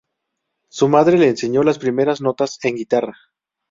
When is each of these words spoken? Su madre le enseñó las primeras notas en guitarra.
Su 0.69 0.87
madre 0.89 1.19
le 1.19 1.27
enseñó 1.29 1.61
las 1.61 1.77
primeras 1.77 2.21
notas 2.21 2.57
en 2.65 2.73
guitarra. 2.75 3.13